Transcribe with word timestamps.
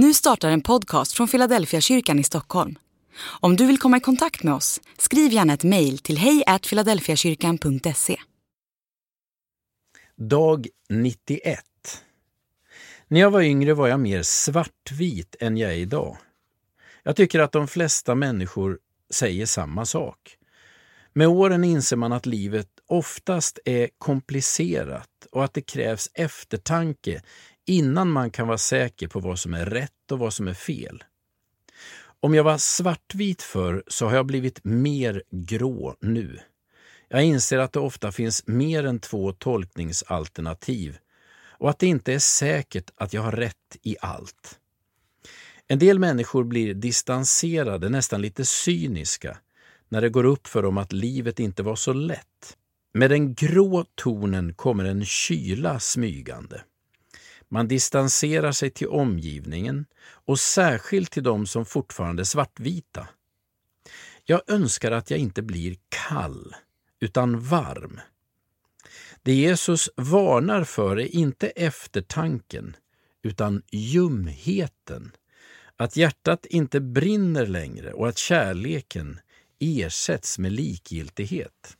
Nu 0.00 0.14
startar 0.14 0.50
en 0.50 0.60
podcast 0.60 1.12
från 1.12 1.28
Philadelphia 1.28 1.80
kyrkan 1.80 2.18
i 2.18 2.24
Stockholm. 2.24 2.78
Om 3.40 3.56
du 3.56 3.66
vill 3.66 3.78
komma 3.78 3.96
i 3.96 4.00
kontakt 4.00 4.42
med 4.42 4.54
oss, 4.54 4.80
skriv 4.98 5.32
gärna 5.32 5.54
ett 5.54 5.64
mejl 5.64 5.98
till 5.98 6.18
hejfiladelfiakyrkan.se. 6.18 8.16
Dag 10.16 10.68
91 10.88 11.60
När 13.08 13.20
jag 13.20 13.30
var 13.30 13.42
yngre 13.42 13.74
var 13.74 13.88
jag 13.88 14.00
mer 14.00 14.22
svartvit 14.22 15.36
än 15.40 15.56
jag 15.56 15.72
är 15.72 15.76
idag. 15.76 16.16
Jag 17.02 17.16
tycker 17.16 17.40
att 17.40 17.52
de 17.52 17.68
flesta 17.68 18.14
människor 18.14 18.78
säger 19.10 19.46
samma 19.46 19.86
sak. 19.86 20.36
Med 21.12 21.28
åren 21.28 21.64
inser 21.64 21.96
man 21.96 22.12
att 22.12 22.26
livet 22.26 22.68
oftast 22.86 23.58
är 23.64 23.88
komplicerat 23.98 25.08
och 25.32 25.44
att 25.44 25.54
det 25.54 25.62
krävs 25.62 26.10
eftertanke 26.14 27.22
innan 27.68 28.10
man 28.10 28.30
kan 28.30 28.46
vara 28.46 28.58
säker 28.58 29.08
på 29.08 29.20
vad 29.20 29.38
som 29.38 29.54
är 29.54 29.66
rätt 29.66 30.12
och 30.12 30.18
vad 30.18 30.34
som 30.34 30.48
är 30.48 30.54
fel. 30.54 31.04
Om 32.20 32.34
jag 32.34 32.44
var 32.44 32.58
svartvit 32.58 33.42
förr 33.42 33.82
så 33.86 34.06
har 34.06 34.16
jag 34.16 34.26
blivit 34.26 34.64
mer 34.64 35.22
grå 35.30 35.96
nu. 36.00 36.38
Jag 37.08 37.24
inser 37.24 37.58
att 37.58 37.72
det 37.72 37.80
ofta 37.80 38.12
finns 38.12 38.46
mer 38.46 38.86
än 38.86 39.00
två 39.00 39.32
tolkningsalternativ 39.32 40.98
och 41.58 41.70
att 41.70 41.78
det 41.78 41.86
inte 41.86 42.12
är 42.14 42.18
säkert 42.18 42.90
att 42.96 43.12
jag 43.12 43.22
har 43.22 43.32
rätt 43.32 43.76
i 43.82 43.96
allt. 44.00 44.58
En 45.66 45.78
del 45.78 45.98
människor 45.98 46.44
blir 46.44 46.74
distanserade, 46.74 47.88
nästan 47.88 48.22
lite 48.22 48.44
cyniska, 48.44 49.38
när 49.88 50.00
det 50.00 50.08
går 50.08 50.24
upp 50.24 50.46
för 50.46 50.62
dem 50.62 50.78
att 50.78 50.92
livet 50.92 51.40
inte 51.40 51.62
var 51.62 51.76
så 51.76 51.92
lätt. 51.92 52.56
Med 52.94 53.10
den 53.10 53.34
grå 53.34 53.84
tonen 53.94 54.54
kommer 54.54 54.84
en 54.84 55.04
kyla 55.04 55.80
smygande. 55.80 56.60
Man 57.48 57.68
distanserar 57.68 58.52
sig 58.52 58.70
till 58.70 58.88
omgivningen 58.88 59.86
och 60.00 60.38
särskilt 60.38 61.10
till 61.10 61.22
de 61.22 61.46
som 61.46 61.64
fortfarande 61.64 62.22
är 62.22 62.24
svartvita. 62.24 63.08
Jag 64.24 64.42
önskar 64.46 64.92
att 64.92 65.10
jag 65.10 65.20
inte 65.20 65.42
blir 65.42 65.76
kall, 65.88 66.54
utan 67.00 67.40
varm. 67.40 68.00
Det 69.22 69.34
Jesus 69.34 69.90
varnar 69.96 70.64
för 70.64 70.98
är 70.98 71.14
inte 71.14 71.48
eftertanken, 71.48 72.76
utan 73.22 73.62
ljumheten. 73.70 75.12
Att 75.76 75.96
hjärtat 75.96 76.46
inte 76.46 76.80
brinner 76.80 77.46
längre 77.46 77.92
och 77.92 78.08
att 78.08 78.18
kärleken 78.18 79.20
ersätts 79.58 80.38
med 80.38 80.52
likgiltighet. 80.52 81.76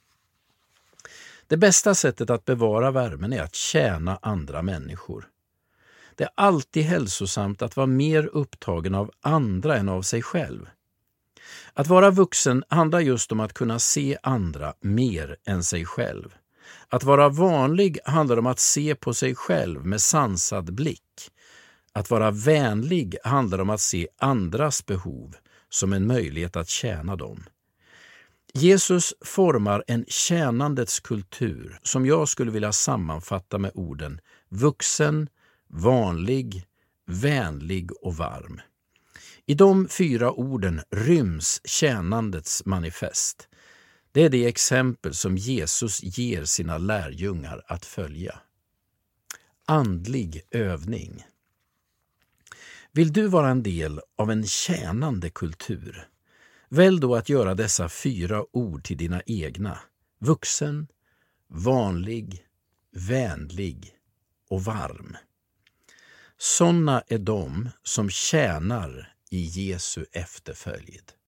Det 1.46 1.56
bästa 1.56 1.94
sättet 1.94 2.30
att 2.30 2.44
bevara 2.44 2.90
värmen 2.90 3.32
är 3.32 3.42
att 3.42 3.54
tjäna 3.54 4.18
andra 4.22 4.62
människor. 4.62 5.28
Det 6.18 6.24
är 6.24 6.30
alltid 6.34 6.84
hälsosamt 6.84 7.62
att 7.62 7.76
vara 7.76 7.86
mer 7.86 8.26
upptagen 8.26 8.94
av 8.94 9.10
andra 9.20 9.76
än 9.76 9.88
av 9.88 10.02
sig 10.02 10.22
själv. 10.22 10.66
Att 11.72 11.86
vara 11.86 12.10
vuxen 12.10 12.64
handlar 12.68 13.00
just 13.00 13.32
om 13.32 13.40
att 13.40 13.52
kunna 13.52 13.78
se 13.78 14.18
andra 14.22 14.74
mer 14.80 15.36
än 15.46 15.64
sig 15.64 15.84
själv. 15.84 16.34
Att 16.88 17.04
vara 17.04 17.28
vanlig 17.28 17.98
handlar 18.04 18.38
om 18.38 18.46
att 18.46 18.58
se 18.58 18.94
på 18.94 19.14
sig 19.14 19.34
själv 19.34 19.86
med 19.86 20.00
sansad 20.00 20.74
blick. 20.74 21.30
Att 21.92 22.10
vara 22.10 22.30
vänlig 22.30 23.16
handlar 23.24 23.58
om 23.58 23.70
att 23.70 23.80
se 23.80 24.08
andras 24.18 24.86
behov 24.86 25.34
som 25.68 25.92
en 25.92 26.06
möjlighet 26.06 26.56
att 26.56 26.68
tjäna 26.68 27.16
dem. 27.16 27.44
Jesus 28.52 29.14
formar 29.24 29.84
en 29.86 30.04
tjänandets 30.08 31.00
kultur 31.00 31.78
som 31.82 32.06
jag 32.06 32.28
skulle 32.28 32.50
vilja 32.50 32.72
sammanfatta 32.72 33.58
med 33.58 33.70
orden 33.74 34.20
vuxen, 34.48 35.28
vanlig, 35.68 36.64
vänlig 37.06 37.92
och 38.02 38.16
varm. 38.16 38.60
I 39.46 39.54
de 39.54 39.88
fyra 39.88 40.32
orden 40.32 40.80
ryms 40.90 41.60
tjänandets 41.64 42.66
manifest. 42.66 43.48
Det 44.12 44.24
är 44.24 44.30
det 44.30 44.46
exempel 44.46 45.14
som 45.14 45.36
Jesus 45.36 46.02
ger 46.02 46.44
sina 46.44 46.78
lärjungar 46.78 47.62
att 47.66 47.84
följa. 47.84 48.40
Andlig 49.66 50.42
övning. 50.50 51.24
Vill 52.92 53.12
du 53.12 53.26
vara 53.26 53.50
en 53.50 53.62
del 53.62 54.00
av 54.16 54.30
en 54.30 54.46
tjänande 54.46 55.30
kultur? 55.30 56.08
Välj 56.68 57.00
då 57.00 57.14
att 57.14 57.28
göra 57.28 57.54
dessa 57.54 57.88
fyra 57.88 58.44
ord 58.56 58.84
till 58.84 58.96
dina 58.96 59.22
egna. 59.26 59.78
Vuxen, 60.20 60.86
vanlig, 61.48 62.44
vänlig 62.92 63.94
och 64.48 64.64
varm. 64.64 65.16
Sådana 66.40 67.02
är 67.08 67.18
de 67.18 67.70
som 67.82 68.10
tjänar 68.10 69.12
i 69.30 69.40
Jesu 69.40 70.04
efterföljd. 70.12 71.12